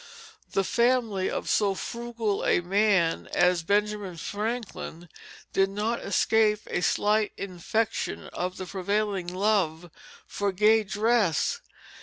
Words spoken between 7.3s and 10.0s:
infection of the prevailing love